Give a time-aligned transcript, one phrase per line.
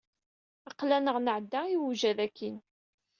[0.69, 2.57] Aql-aneɣ nɛedda i uwjad akkin.